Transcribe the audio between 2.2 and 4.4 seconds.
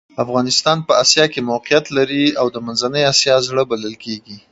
او د منځنۍ آسیا زړه بلل کیږي.